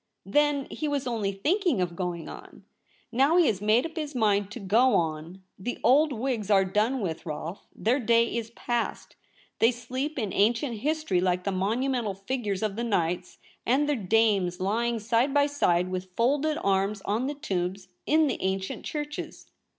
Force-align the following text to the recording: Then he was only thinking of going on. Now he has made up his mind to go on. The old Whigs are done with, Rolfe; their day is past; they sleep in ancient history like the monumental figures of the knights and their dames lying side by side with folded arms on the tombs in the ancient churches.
Then 0.25 0.65
he 0.71 0.87
was 0.87 1.05
only 1.05 1.31
thinking 1.31 1.79
of 1.79 1.95
going 1.95 2.27
on. 2.27 2.65
Now 3.11 3.37
he 3.37 3.45
has 3.45 3.61
made 3.61 3.85
up 3.85 3.95
his 3.95 4.15
mind 4.15 4.49
to 4.49 4.59
go 4.59 4.95
on. 4.95 5.43
The 5.59 5.77
old 5.83 6.11
Whigs 6.11 6.49
are 6.49 6.65
done 6.65 7.01
with, 7.01 7.23
Rolfe; 7.23 7.67
their 7.75 7.99
day 7.99 8.35
is 8.35 8.49
past; 8.49 9.15
they 9.59 9.71
sleep 9.71 10.17
in 10.17 10.33
ancient 10.33 10.77
history 10.77 11.21
like 11.21 11.43
the 11.43 11.51
monumental 11.51 12.15
figures 12.15 12.63
of 12.63 12.77
the 12.77 12.83
knights 12.83 13.37
and 13.63 13.87
their 13.87 13.95
dames 13.95 14.59
lying 14.59 14.97
side 14.97 15.35
by 15.35 15.45
side 15.45 15.91
with 15.91 16.09
folded 16.15 16.57
arms 16.63 17.03
on 17.05 17.27
the 17.27 17.35
tombs 17.35 17.87
in 18.07 18.25
the 18.25 18.41
ancient 18.41 18.83
churches. 18.83 19.51